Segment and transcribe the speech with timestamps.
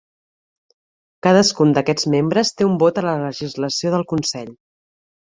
[1.27, 4.49] Cadascun d'aquests membres té un vot a la legislació del consell.